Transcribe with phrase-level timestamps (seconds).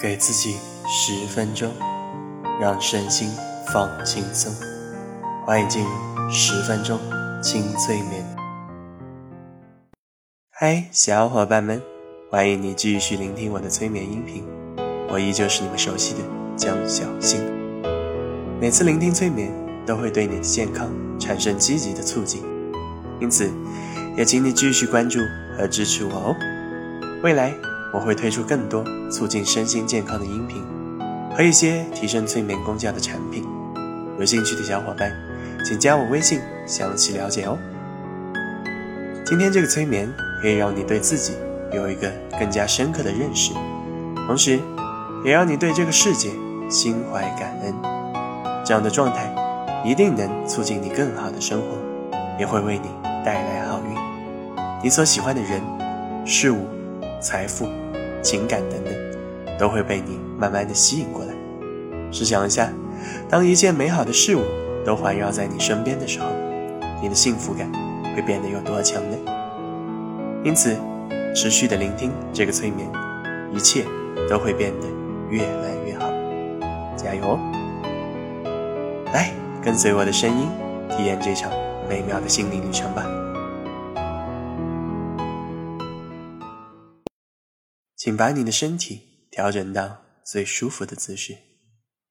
[0.00, 0.56] 给自己
[0.86, 1.72] 十分钟，
[2.60, 3.28] 让身心
[3.72, 4.52] 放轻松。
[5.44, 5.90] 欢迎进入
[6.30, 7.00] 十分钟
[7.42, 8.24] 轻催眠。
[10.50, 11.82] 嗨，小伙伴们，
[12.30, 14.44] 欢迎你继续聆听我的催眠音频。
[15.08, 16.20] 我依旧是你们熟悉的
[16.56, 17.40] 江小新。
[18.60, 19.52] 每次聆听催眠，
[19.84, 22.44] 都会对你的健康产生积极的促进，
[23.20, 23.50] 因此
[24.16, 25.18] 也请你继续关注
[25.56, 26.36] 和支持我哦。
[27.20, 27.52] 未来。
[27.92, 30.62] 我会推出更多促进身心健康的音频
[31.34, 33.44] 和一些提升催眠功效的产品，
[34.18, 35.12] 有兴趣的小伙伴，
[35.64, 37.56] 请加我微信详细了解哦。
[39.24, 41.34] 今天这个催眠可以让你对自己
[41.72, 43.52] 有一个更加深刻的认识，
[44.26, 44.58] 同时
[45.24, 46.30] 也让你对这个世界
[46.68, 47.74] 心怀感恩。
[48.64, 49.34] 这样的状态
[49.84, 51.66] 一定能促进你更好的生活，
[52.38, 52.88] 也会为你
[53.24, 53.96] 带来好运。
[54.82, 55.62] 你所喜欢的人、
[56.26, 56.77] 事物。
[57.20, 57.68] 财富、
[58.22, 61.32] 情感等等，都会被你慢慢的吸引过来。
[62.10, 62.72] 试想一下，
[63.28, 64.42] 当一件美好的事物
[64.84, 66.26] 都环绕在你身边的时候，
[67.02, 67.70] 你的幸福感
[68.14, 69.16] 会变得有多强呢？
[70.44, 70.76] 因此，
[71.34, 72.88] 持续的聆听这个催眠，
[73.52, 73.84] 一切
[74.28, 74.86] 都会变得
[75.28, 76.06] 越来越好。
[76.96, 77.38] 加油哦！
[79.12, 80.48] 来，跟随我的声音，
[80.96, 81.50] 体验这场
[81.88, 83.04] 美妙的心灵旅程吧。
[88.08, 91.36] 请把你的身体调整到最舒服的姿势，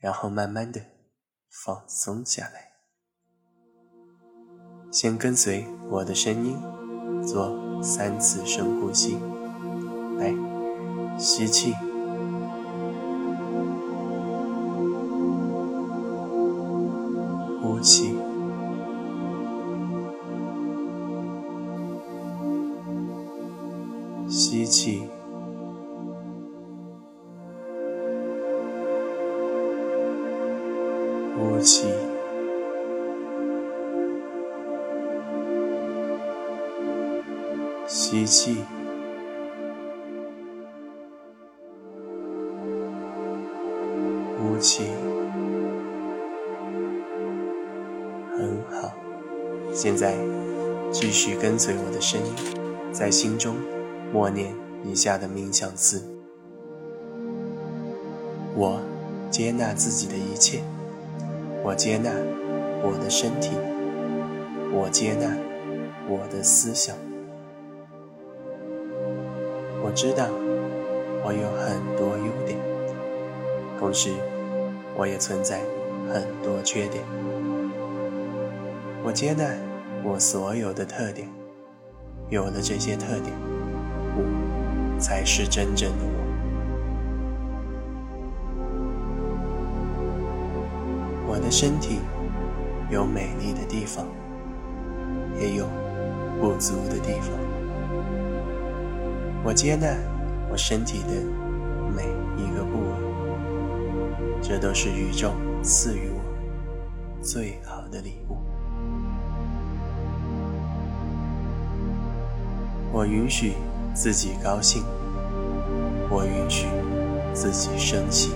[0.00, 0.80] 然后慢慢的
[1.48, 2.72] 放松下来。
[4.90, 6.60] 先跟随我的声音
[7.24, 9.16] 做三次深呼吸，
[10.18, 10.34] 来，
[11.16, 11.72] 吸气，
[17.62, 18.18] 呼气，
[24.28, 25.08] 吸气。
[31.64, 31.88] 吸，
[37.86, 38.58] 吸气，
[44.38, 44.84] 呼气，
[48.36, 48.92] 很好。
[49.72, 50.14] 现在
[50.92, 52.34] 继续跟随我的声音，
[52.92, 53.56] 在心中
[54.12, 54.54] 默念
[54.84, 56.02] 以下的冥想词：
[58.54, 58.78] 我
[59.30, 60.62] 接纳自己的一切。
[61.64, 62.10] 我接纳
[62.82, 63.52] 我的身体，
[64.70, 65.34] 我接纳
[66.06, 66.94] 我的思想。
[69.82, 70.26] 我知道
[71.24, 72.58] 我有很多优点，
[73.80, 74.10] 同时
[74.94, 75.60] 我也存在
[76.12, 77.02] 很多缺点。
[79.02, 79.44] 我接纳
[80.02, 81.26] 我所有的特点，
[82.28, 83.34] 有了这些特点，
[84.14, 86.23] 我才是真正的我。
[91.34, 91.98] 我的身体
[92.90, 94.06] 有美丽的地方，
[95.40, 95.66] 也有
[96.40, 97.32] 不足的地方。
[99.42, 99.88] 我接纳
[100.48, 101.08] 我身体的
[101.92, 102.04] 每
[102.40, 102.86] 一个部位，
[104.40, 106.20] 这都是宇宙赐予我
[107.20, 108.36] 最好的礼物。
[112.92, 113.54] 我允许
[113.92, 114.84] 自己高兴，
[116.08, 116.68] 我允许
[117.32, 118.30] 自己生气，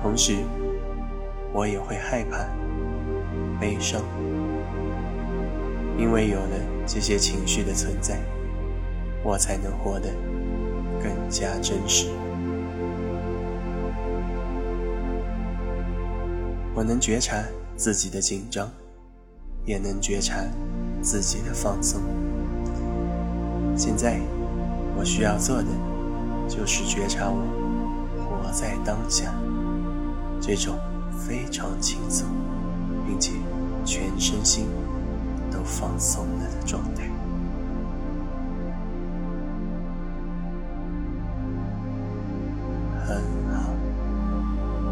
[0.00, 0.36] 同时。
[1.56, 2.44] 我也会害怕、
[3.58, 4.02] 悲伤，
[5.96, 6.50] 因为有了
[6.86, 8.20] 这些情绪的存在，
[9.24, 10.10] 我才能活得
[11.02, 12.08] 更加真实。
[16.74, 17.42] 我能觉察
[17.74, 18.68] 自己的紧张，
[19.64, 20.36] 也能觉察
[21.00, 22.02] 自己的放松。
[23.74, 24.20] 现在，
[24.94, 25.68] 我需要做的
[26.46, 29.32] 就是觉察我活在当下
[30.38, 30.78] 这种。
[31.16, 32.26] 非常轻松，
[33.06, 33.32] 并且
[33.84, 34.66] 全身心
[35.50, 37.04] 都放松了的状态，
[43.06, 43.16] 很
[43.54, 43.70] 好，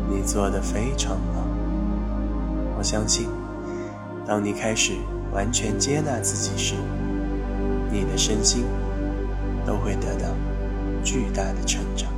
[0.09, 1.44] 你做的非常好。
[2.77, 3.29] 我相信，
[4.27, 4.94] 当你开始
[5.32, 6.75] 完全接纳自己时，
[7.93, 8.65] 你的身心
[9.67, 10.29] 都会得到
[11.03, 12.14] 巨大的成长。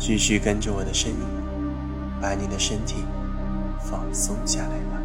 [0.00, 1.18] 继续跟着我的声音，
[2.22, 3.04] 把你的身体
[3.82, 4.96] 放松下来吧。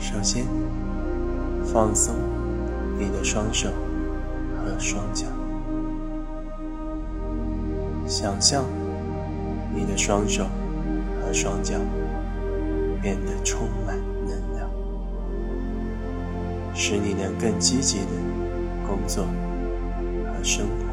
[0.00, 0.44] 首先，
[1.64, 2.16] 放松
[2.98, 3.68] 你的双手
[4.58, 5.26] 和双脚，
[8.04, 8.64] 想象
[9.72, 10.44] 你的双手
[11.22, 11.74] 和双脚
[13.00, 14.68] 变得充满能量，
[16.74, 18.10] 使你能更积极的
[18.88, 20.85] 工作和生活。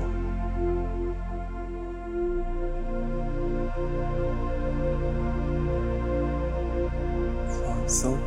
[8.04, 8.18] 松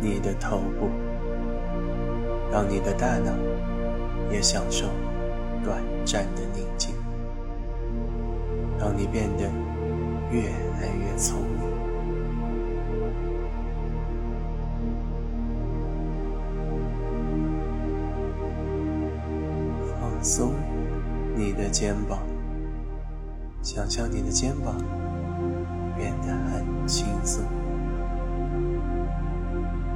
[0.00, 0.88] 你的头部，
[2.52, 3.32] 让你的大脑
[4.30, 4.86] 也享受
[5.64, 6.94] 短暂的宁静，
[8.78, 9.42] 让你变得
[10.30, 11.68] 越来越聪明。
[20.00, 20.52] 放松
[21.34, 22.20] 你的肩膀，
[23.62, 24.76] 想象你的肩膀
[25.96, 27.42] 变得很轻松。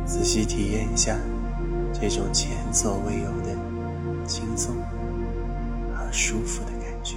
[0.06, 1.18] 仔细体验一下
[1.92, 3.56] 这种前所未有的
[4.24, 4.76] 轻松
[5.92, 7.16] 和舒服的感觉。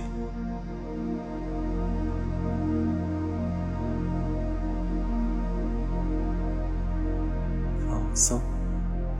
[7.88, 8.42] 放松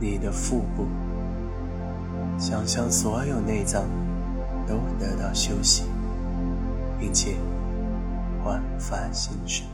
[0.00, 0.86] 你的腹部，
[2.38, 3.84] 想象所有内脏
[4.66, 5.84] 都得到休息，
[6.98, 7.36] 并且
[8.42, 9.64] 焕发新生。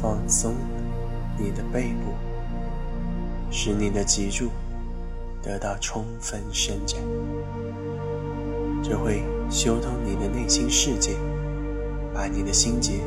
[0.00, 0.54] 放松
[1.36, 2.12] 你的背部，
[3.50, 4.48] 使你的脊柱
[5.42, 7.00] 得到充分伸展，
[8.82, 11.16] 这会修通你的内心世界，
[12.14, 13.00] 把你的心结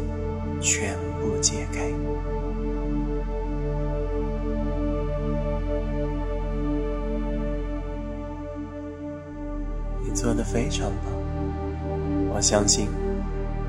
[0.60, 1.90] 全部解开。
[10.04, 11.14] 你做的非常棒，
[12.34, 12.90] 我相信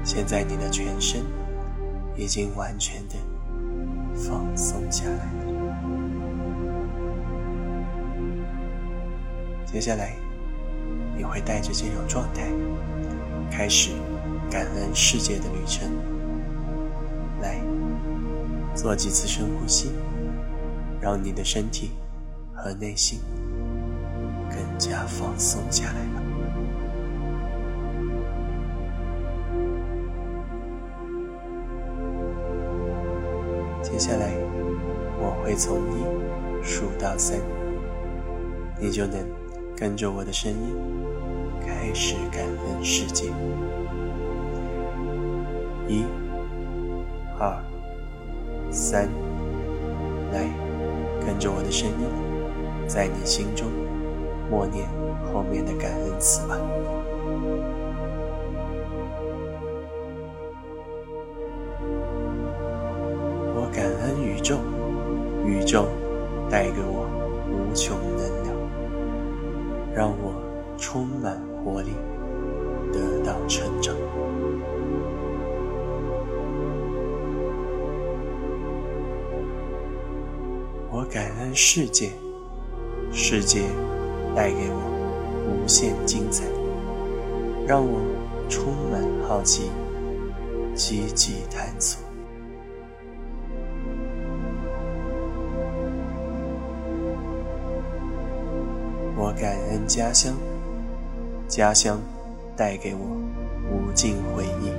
[0.03, 1.23] 现在你的全身。
[2.17, 3.15] 已经完全的
[4.15, 5.53] 放松下来了。
[9.65, 10.15] 接下来，
[11.17, 12.51] 你会带着这种状态，
[13.51, 13.91] 开始
[14.51, 15.91] 感恩世界的旅程。
[17.41, 17.61] 来，
[18.75, 19.91] 做几次深呼吸，
[21.01, 21.93] 让你的身体
[22.55, 23.19] 和内心
[24.51, 26.22] 更加放松下来吧。
[33.93, 34.33] 接下来，
[35.21, 37.39] 我会从一数到三，
[38.81, 39.19] 你就能
[39.77, 40.75] 跟着我的声音
[41.61, 43.27] 开始感恩世界。
[45.87, 46.07] 一、
[47.39, 47.63] 二、
[48.71, 49.11] 三，
[50.33, 50.49] 来，
[51.27, 53.69] 跟着我的声音，在你心中
[54.51, 54.89] 默念
[55.35, 56.57] 后面的感恩词吧。
[64.43, 64.57] 宇宙，
[65.47, 65.87] 宇宙
[66.51, 67.07] 带给我
[67.49, 68.57] 无穷能量，
[69.95, 70.35] 让我
[70.77, 71.91] 充满活力，
[72.93, 73.95] 得到成长。
[80.91, 82.11] 我感恩世界，
[83.13, 83.61] 世界
[84.35, 84.83] 带给我
[85.47, 86.47] 无限精彩，
[87.65, 88.01] 让我
[88.49, 89.71] 充满好奇，
[90.75, 92.12] 积极探索。
[99.23, 100.35] 我感恩家乡，
[101.47, 102.01] 家乡
[102.57, 103.01] 带给我
[103.71, 104.73] 无尽回忆，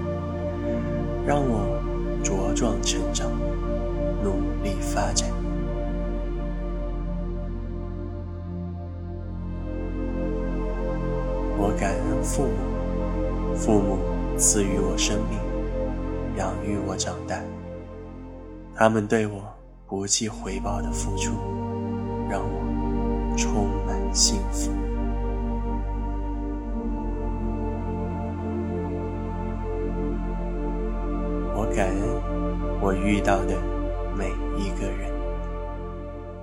[1.25, 1.81] 让我
[2.21, 3.31] 茁壮成长，
[4.21, 5.29] 努力发展。
[11.57, 13.97] 我感恩父母，父母
[14.37, 15.39] 赐予我生命，
[16.35, 17.39] 养育我长大，
[18.75, 19.41] 他们对我
[19.87, 21.31] 不计回报的付出，
[22.29, 22.72] 让我
[23.35, 23.93] 充满。
[24.13, 24.69] 幸福。
[31.55, 31.99] 我感恩
[32.79, 33.55] 我遇到的
[34.15, 35.11] 每一个人，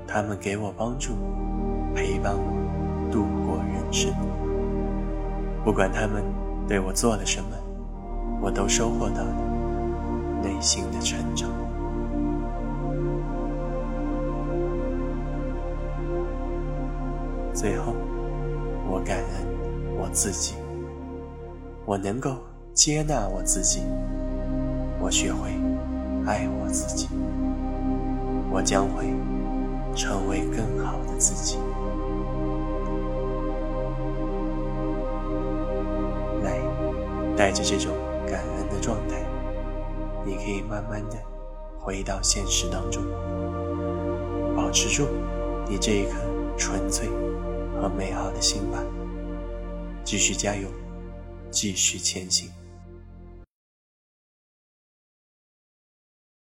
[0.04, 1.12] 他们给我帮助，
[1.94, 4.12] 陪伴我度过人生。
[5.64, 6.24] 不管他们
[6.66, 7.56] 对我做了什么，
[8.40, 9.34] 我都收获到了
[10.42, 11.48] 内心的成长。
[17.52, 17.94] 最后，
[18.88, 19.46] 我感恩
[19.98, 20.54] 我自己，
[21.84, 22.36] 我能够
[22.72, 23.82] 接纳我自己，
[25.00, 25.50] 我学会
[26.26, 27.08] 爱我自己，
[28.50, 29.12] 我将会
[29.94, 31.58] 成为更好的自己。
[36.42, 36.58] 来，
[37.36, 37.92] 带着这种
[38.26, 39.16] 感恩的状态，
[40.24, 41.16] 你可以慢慢的
[41.78, 43.02] 回到现实当中，
[44.56, 45.08] 保持住
[45.68, 46.12] 你这一颗
[46.56, 47.08] 纯粹。
[47.80, 48.78] 和美好的心吧，
[50.04, 50.68] 继续加油，
[51.50, 52.50] 继续前行。